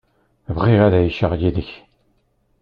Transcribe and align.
Bɣiɣ 0.55 0.81
ad 0.83 0.93
εiceɣ 0.99 1.31
yid-k. 1.39 1.71